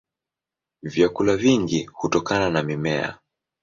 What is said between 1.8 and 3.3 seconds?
hutokana na mimea.